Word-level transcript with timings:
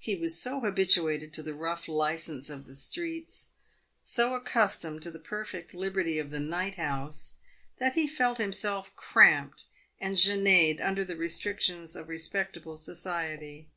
He 0.00 0.16
was 0.16 0.36
so 0.42 0.58
habituated 0.58 1.32
to 1.34 1.42
the 1.44 1.54
rough 1.54 1.86
licence 1.86 2.50
of 2.50 2.66
the 2.66 2.74
streets, 2.74 3.50
so 4.02 4.34
accustomed 4.34 5.02
to 5.02 5.10
the 5.12 5.20
perfect 5.20 5.72
liberty 5.72 6.18
of 6.18 6.30
the 6.30 6.40
night 6.40 6.74
house, 6.74 7.34
that 7.78 7.92
he 7.92 8.08
felt 8.08 8.38
himself 8.38 8.92
cramped 8.96 9.62
and 10.00 10.16
gene'd 10.16 10.80
under 10.80 11.04
the 11.04 11.14
restrictions 11.14 11.94
of 11.94 12.08
respectable 12.08 12.76
society. 12.76 13.68